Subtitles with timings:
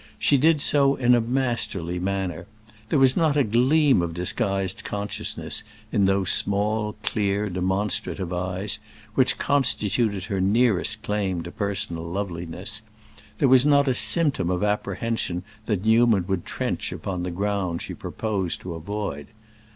[0.17, 2.47] She did so in a masterly manner.
[2.89, 8.79] There was not a gleam of disguised consciousness in those small, clear, demonstrative eyes
[9.13, 12.81] which constituted her nearest claim to personal loveliness,
[13.37, 17.93] there was not a symptom of apprehension that Newman would trench upon the ground she
[17.93, 19.27] proposed to avoid.